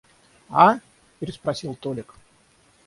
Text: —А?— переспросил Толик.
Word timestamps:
—А?— 0.65 0.67
переспросил 1.19 1.71
Толик. 1.83 2.09